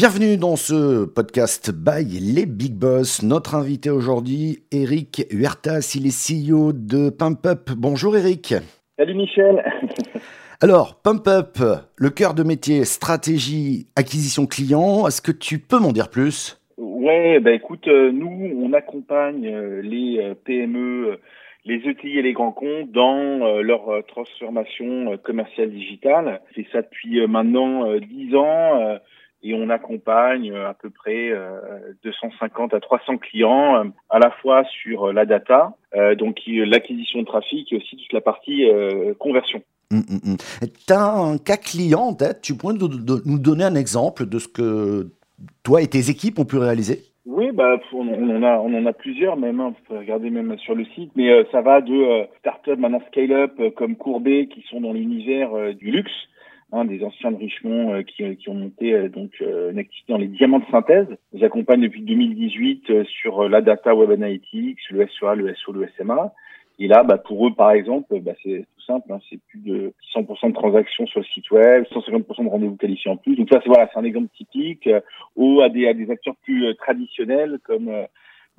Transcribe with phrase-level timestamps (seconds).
[0.00, 2.02] Bienvenue dans ce podcast by
[2.34, 3.22] les Big Boss.
[3.22, 7.68] Notre invité aujourd'hui, Eric Huertas, il est CEO de Pump Up.
[7.76, 8.54] Bonjour Eric.
[8.98, 9.62] Salut Michel.
[10.62, 11.58] Alors, Pump Up,
[11.98, 16.58] le cœur de métier, stratégie, acquisition client, est-ce que tu peux m'en dire plus?
[16.78, 21.18] Ouais, bah écoute, euh, nous, on accompagne euh, les euh, PME,
[21.66, 26.40] les ETI et les grands comptes dans leur transformation commerciale digitale.
[26.54, 28.98] C'est ça depuis maintenant 10 ans
[29.42, 31.32] et on accompagne à peu près
[32.04, 35.74] 250 à 300 clients à la fois sur la data,
[36.18, 38.68] donc l'acquisition de trafic et aussi toute la partie
[39.18, 39.62] conversion.
[39.90, 44.48] Tu as un cas client en tête Tu pourrais nous donner un exemple de ce
[44.48, 45.10] que
[45.62, 47.10] toi et tes équipes ont pu réaliser?
[47.26, 49.60] Oui, bah, on, en a, on en a plusieurs même.
[49.60, 51.12] Hein, vous pouvez regarder même sur le site.
[51.16, 54.92] Mais euh, ça va de euh, startups maintenant scale-up euh, comme Courbet qui sont dans
[54.92, 56.10] l'univers du luxe,
[56.72, 60.60] hein, des anciens de Richemont qui, qui, ont monté donc une activité dans les diamants
[60.60, 61.06] de synthèse.
[61.32, 66.32] Ils accompagnent depuis 2018 sur la data web analytics, le SOA, le SO, le SMA.
[66.80, 69.92] Et là, bah, pour eux, par exemple, bah, c'est tout simple, hein, c'est plus de
[70.14, 73.36] 100% de transactions sur le site web, 150% de rendez-vous qualifiés en plus.
[73.36, 74.86] Donc ça, c'est voilà, c'est un exemple typique.
[74.86, 75.00] Euh,
[75.36, 78.04] ou à des, à des acteurs plus euh, traditionnels comme euh,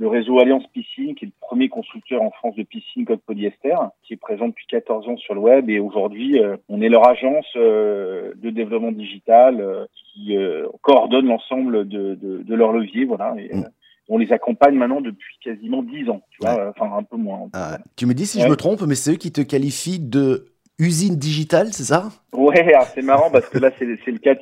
[0.02, 3.76] le réseau Alliance Piscine, qui est le premier constructeur en France de piscine code polyester,
[4.02, 5.70] qui est présent depuis 14 ans sur le web.
[5.70, 10.36] Et aujourd'hui, on est leur agence de développement digital qui
[10.82, 13.06] coordonne l'ensemble de, de, de leurs leviers.
[13.06, 13.36] Voilà.
[13.38, 13.68] Et, mm
[14.12, 17.48] on les accompagne maintenant depuis quasiment 10 ans, tu vois, enfin un peu moins.
[17.54, 20.48] Ah, tu me dis si je me trompe, mais c'est eux qui te qualifient de
[20.80, 22.10] usine digitale, c'est ça?
[22.34, 24.36] Ouais, c'est marrant parce que là c'est le cas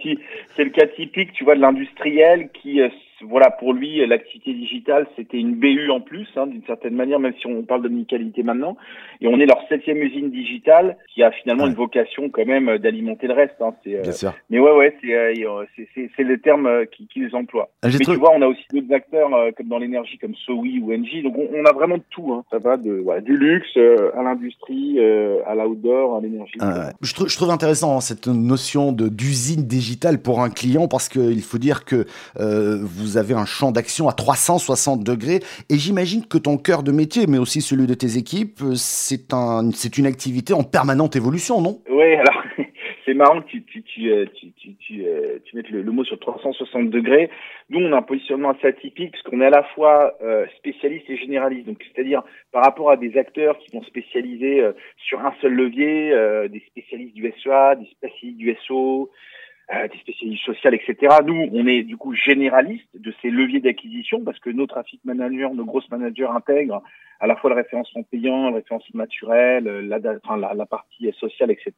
[0.55, 2.89] c'est le cas typique, tu vois, de l'industriel qui euh,
[3.21, 7.33] voilà, pour lui, l'activité digitale, c'était une BU en plus, hein, d'une certaine manière, même
[7.39, 8.77] si on parle de qualité maintenant.
[9.21, 13.27] Et on est leur septième usine digitale qui a finalement une vocation quand même d'alimenter
[13.27, 13.55] le reste.
[13.61, 13.73] Hein.
[13.83, 14.33] C'est, Bien sûr.
[14.49, 17.69] Mais ouais, ouais, c'est, euh, c'est, c'est, le terme qu'ils emploient.
[17.81, 20.79] Ah, mais tu vois, on a aussi d'autres acteurs euh, comme dans l'énergie, comme Sowi
[20.79, 21.23] ou Engie.
[21.23, 22.33] Donc on, a vraiment tout.
[22.33, 22.43] Hein.
[22.51, 24.99] Ça va de du luxe euh, à l'industrie,
[25.45, 26.53] à l'outdoor, à l'énergie.
[26.59, 31.41] Ah, je, je, trouve intéressant cette notion de d'usine digitale pour un client parce qu'il
[31.41, 32.05] faut dire que
[32.37, 35.39] vous vous avez un champ d'action à 360 degrés.
[35.69, 39.33] Et j'imagine que ton cœur de métier, mais aussi celui de tes équipes, euh, c'est
[39.33, 41.81] un, c'est une activité en permanente évolution, non?
[41.89, 42.43] Oui, alors
[43.05, 44.25] c'est marrant que tu, tu, euh,
[44.91, 47.31] euh, mettes le, mot sur 360 degrés.
[47.71, 50.13] Nous, on a un positionnement assez atypique parce qu'on est à la fois
[50.57, 51.65] spécialiste et généraliste.
[51.65, 52.21] Donc, c'est-à-dire
[52.51, 54.63] par rapport à des acteurs qui vont spécialiser
[54.97, 56.13] sur un seul levier,
[56.49, 59.09] des spécialistes du SEA, des spécialistes du SO,
[59.73, 61.17] euh, des spécialistes sociales, etc.
[61.25, 65.49] Nous, on est du coup généraliste de ces leviers d'acquisition parce que nos traffic managers,
[65.53, 66.81] nos grosses managers intègrent
[67.19, 71.51] à la fois le référencement payant, le référencement naturel, la, enfin, la, la partie sociale,
[71.51, 71.73] etc.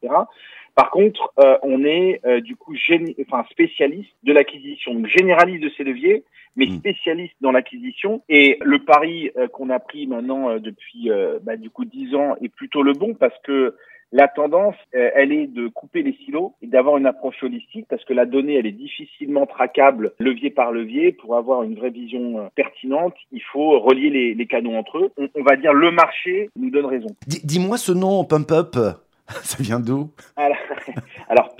[0.74, 2.74] Par contre, euh, on est euh, du coup
[3.20, 6.24] enfin, spécialiste de l'acquisition, généraliste de ces leviers,
[6.56, 6.78] mais mmh.
[6.78, 8.22] spécialiste dans l'acquisition.
[8.28, 11.10] Et le pari qu'on a pris maintenant depuis
[11.42, 13.74] bah, du coup dix ans est plutôt le bon parce que
[14.12, 18.04] la tendance, euh, elle est de couper les silos et d'avoir une approche holistique parce
[18.04, 21.12] que la donnée, elle est difficilement traquable levier par levier.
[21.12, 25.12] Pour avoir une vraie vision euh, pertinente, il faut relier les, canaux entre eux.
[25.34, 27.08] On, va dire le marché nous donne raison.
[27.26, 28.76] Dis-moi ce nom, Pump Up.
[29.42, 30.10] Ça vient d'où?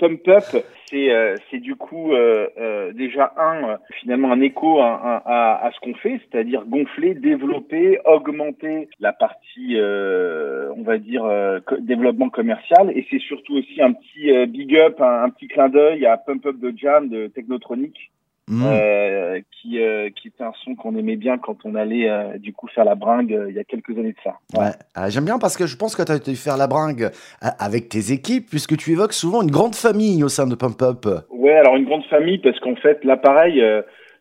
[0.03, 0.43] Pump Up,
[0.89, 5.79] c'est euh, du coup euh, euh, déjà un finalement un écho à, à, à ce
[5.79, 11.23] qu'on fait, c'est-à-dire gonfler, développer, augmenter la partie, on va dire
[11.79, 16.05] développement commercial, et c'est surtout aussi un petit big up, un, un petit clin d'œil
[16.05, 18.11] à Pump Up de Jam de Technotronic
[18.49, 18.65] Mmh.
[18.65, 22.51] Euh, qui, euh, qui était un son qu'on aimait bien quand on allait euh, du
[22.51, 24.35] coup faire la bringue il y a quelques années de ça.
[24.53, 24.71] Ouais.
[24.95, 27.09] Ah, j'aime bien parce que je pense que tu as été faire la bringue
[27.41, 31.05] avec tes équipes puisque tu évoques souvent une grande famille au sein de Pump Up.
[31.29, 33.63] Ouais, alors une grande famille parce qu'en fait l'appareil,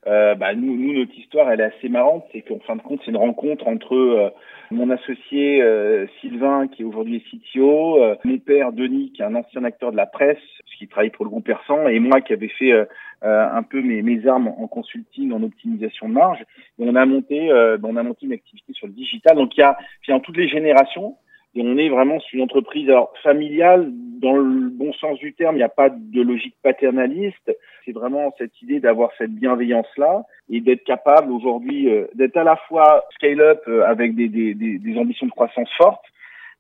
[0.07, 3.11] bah, nous, nous notre histoire elle est assez marrante, c'est qu'en fin de compte c'est
[3.11, 4.33] une rencontre entre
[4.71, 5.63] mon associé
[6.21, 10.07] Sylvain qui aujourd'hui est CTO, mon père Denis qui est un ancien acteur de la
[10.07, 10.39] presse
[10.83, 12.87] qui travaille pour le groupe Persan et moi qui avais fait euh,
[13.23, 16.41] un peu mes, mes, armes en consulting, en optimisation de marge.
[16.41, 19.37] Et on a monté, euh, ben, on a monté une activité sur le digital.
[19.37, 19.77] Donc il y a
[20.09, 21.17] dans toutes les générations.
[21.55, 25.55] Et on est vraiment sur une entreprise alors familiale dans le bon sens du terme.
[25.55, 27.57] Il n'y a pas de logique paternaliste.
[27.85, 32.45] C'est vraiment cette idée d'avoir cette bienveillance là et d'être capable aujourd'hui euh, d'être à
[32.45, 36.07] la fois scale up avec des, des, des, des, ambitions de croissance fortes,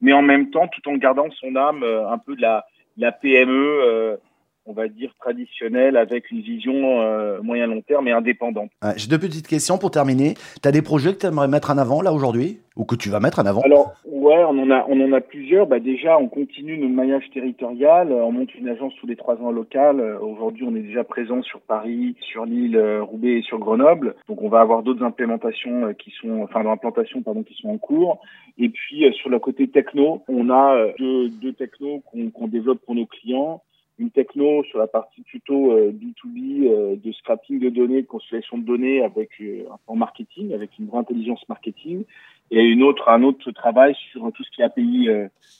[0.00, 2.66] mais en même temps tout en gardant son âme un peu de la,
[2.96, 4.18] la PME
[4.66, 8.70] on va dire, traditionnelle avec une vision euh, moyen-long terme et indépendante.
[8.96, 10.34] J'ai deux petites questions pour terminer.
[10.62, 12.60] Tu as des projets que tu aimerais mettre en avant là aujourd'hui?
[12.74, 13.60] Ou que tu vas mettre en avant?
[13.60, 15.66] Alors, ouais, on en a, on en a plusieurs.
[15.66, 18.10] Bah, déjà, on continue notre maillage territorial.
[18.10, 20.00] On monte une agence tous les trois ans locale.
[20.22, 24.14] Aujourd'hui, on est déjà présent sur Paris, sur l'île euh, Roubaix et sur Grenoble.
[24.26, 27.76] Donc, on va avoir d'autres implémentations euh, qui sont, enfin, d'implantations, pardon, qui sont en
[27.76, 28.22] cours.
[28.58, 33.06] Et puis, sur le côté techno, on a deux, deux technos qu'on développe pour nos
[33.06, 33.62] clients
[33.98, 38.58] une techno sur la partie tuto B2B euh, euh, de scrapping de données, de consolidation
[38.58, 42.04] de données avec euh, en marketing, avec une vraie intelligence marketing,
[42.50, 45.08] et une autre, un autre travail sur tout ce qui est API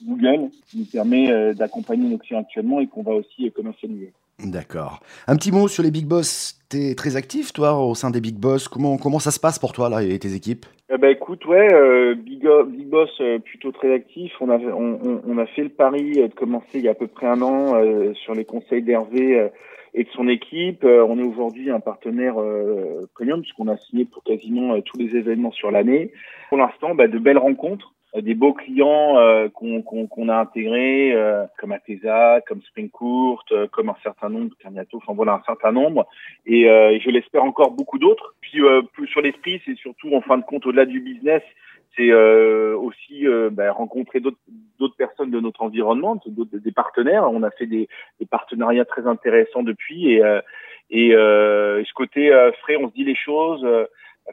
[0.04, 4.12] Google, qui nous permet d'accompagner nos clients actuellement et qu'on va aussi commercialiser.
[4.38, 5.00] D'accord.
[5.26, 6.58] Un petit mot sur les Big Boss.
[6.68, 8.68] Tu es très actif, toi, au sein des Big Boss.
[8.68, 10.66] Comment, comment ça se passe pour toi, là, et tes équipes?
[10.94, 14.30] Eh ben, écoute, ouais, euh, Big, Big, Boss euh, plutôt très actif.
[14.42, 17.06] On a, on, on, a fait le pari de commencer il y a à peu
[17.06, 19.48] près un an euh, sur les conseils d'Hervé
[19.94, 20.84] et de son équipe.
[20.84, 22.34] on est aujourd'hui un partenaire
[23.14, 26.12] premium puisqu'on a signé pour quasiment tous les événements sur l'année.
[26.50, 27.94] Pour l'instant, bah, de belles rencontres.
[28.14, 33.96] Euh, des beaux clients euh, qu'on a intégrés, euh, comme Atesa, comme Springcourt, comme un
[34.02, 36.06] certain nombre, Carniato, enfin voilà, un certain nombre,
[36.46, 38.34] et, je l'espère encore beaucoup d'autres.
[38.40, 38.60] Puis
[38.92, 41.42] plus sur l'esprit, c'est surtout en fin de compte au-delà du business,
[41.96, 47.30] c'est aussi bah, rencontrer d'autres personnes de notre environnement, des partenaires.
[47.30, 47.88] On a fait des,
[48.20, 50.22] des partenariats très intéressants depuis, et,
[50.90, 52.30] et ce côté
[52.60, 53.66] frais, on se dit les choses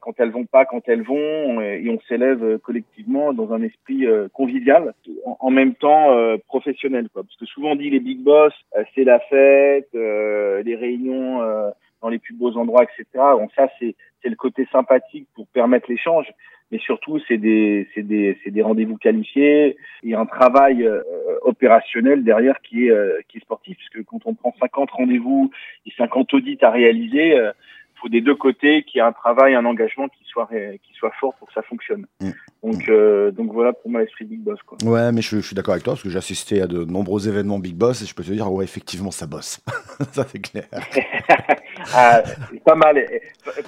[0.02, 4.06] quand elles vont pas, quand elles vont, et on s'élève euh, collectivement dans un esprit
[4.06, 4.94] euh, convivial,
[5.26, 7.24] en, même temps euh, professionnel, quoi.
[7.24, 8.54] Parce que souvent dit les big boss,
[8.94, 11.40] c'est la fête, les réunions
[12.02, 13.06] dans les plus beaux endroits, etc.
[13.14, 16.28] Bon, ça c'est le côté sympathique pour permettre l'échange,
[16.72, 20.88] mais surtout c'est des des des rendez-vous qualifiés et un travail
[21.42, 25.52] opérationnel derrière qui est qui est sportif, puisque quand on prend 50 rendez-vous
[25.86, 27.36] et 50 audits à réaliser
[28.02, 30.50] faut des deux côtés qu'il y ait un travail, un engagement qui soit
[30.84, 32.06] qui soit fort pour que ça fonctionne.
[32.22, 32.30] Mm.
[32.64, 34.78] Donc euh, donc voilà pour moi l'esprit Big Boss quoi.
[34.84, 37.60] Ouais, mais je, suis d'accord avec toi parce que j'ai assisté à de nombreux événements
[37.60, 39.60] Big Boss et je peux te dire ouais effectivement ça bosse.
[40.12, 40.68] ça c'est clair.
[41.94, 42.24] ah,
[42.66, 43.06] pas mal,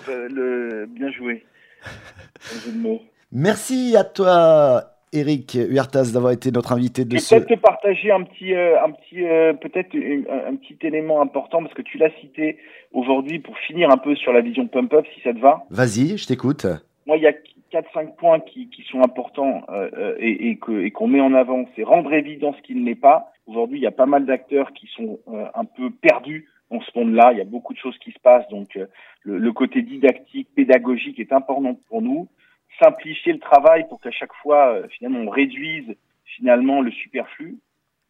[0.08, 1.46] le, bien joué.
[3.32, 7.36] Merci à toi Eric Huertas d'avoir été notre invité de ce.
[7.36, 11.74] Peut-être te partager un petit, euh, un petit, euh, peut-être un, petit élément important parce
[11.74, 12.58] que tu l'as cité
[12.94, 15.64] aujourd'hui pour finir un peu sur la vision pump up, si ça te va.
[15.70, 16.66] Vas-y, je t'écoute.
[17.08, 17.34] Moi, il y a
[17.72, 21.34] quatre, cinq points qui, qui sont importants euh, et, et qu'on et qu'on met en
[21.34, 21.66] avant.
[21.76, 23.34] C'est rendre évident ce qui ne l'est pas.
[23.48, 27.34] Aujourd'hui, il y a pas mal d'acteurs qui sont un peu perdus dans ce monde-là.
[27.34, 28.76] Il y a beaucoup de choses qui se passent, donc
[29.24, 32.30] le, le côté didactique, pédagogique est important pour nous
[32.82, 35.96] simplifier le travail pour qu'à chaque fois, euh, finalement, on réduise
[36.26, 37.58] finalement le superflu.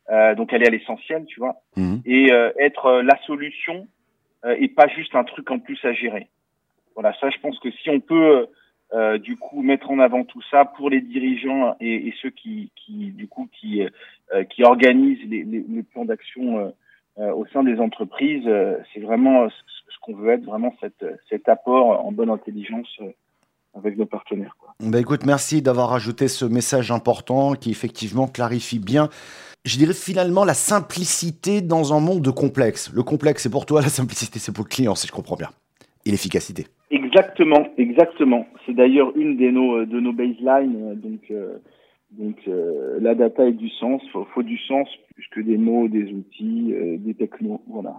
[0.09, 2.01] Euh, donc aller à l'essentiel, tu vois, mhm.
[2.05, 3.87] et euh, être la solution
[4.57, 6.27] et pas juste un truc en plus à gérer.
[6.95, 8.47] Voilà, ça, je pense que si on peut
[9.19, 13.11] du coup mettre en avant tout ça pour les dirigeants et, et ceux qui, qui,
[13.11, 13.83] du coup qui
[14.49, 16.73] qui organisent les, les, les plans d'action
[17.17, 18.49] au sein des entreprises,
[18.91, 22.99] c'est vraiment ce qu'on veut être, vraiment cette, cet apport en bonne intelligence
[23.73, 24.55] avec nos partenaires.
[24.59, 24.73] Quoi.
[24.79, 29.09] Bah écoute, merci d'avoir ajouté ce message important qui effectivement clarifie bien,
[29.63, 32.91] je dirais finalement la simplicité dans un monde de complexe.
[32.93, 35.49] Le complexe c'est pour toi, la simplicité c'est pour le client, si je comprends bien.
[36.05, 36.65] Et l'efficacité.
[36.89, 38.47] Exactement, exactement.
[38.65, 40.95] C'est d'ailleurs une des nos, de nos baselines.
[40.95, 41.57] Donc, euh,
[42.11, 44.01] donc euh, la data et du sens.
[44.03, 47.61] Il faut, du sens plus que des mots, des outils, euh, des technos.
[47.67, 47.93] Voilà.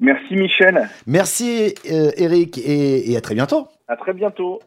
[0.00, 0.88] Merci Michel.
[1.06, 3.68] Merci Eric et, et à très bientôt.
[3.86, 4.58] À très bientôt.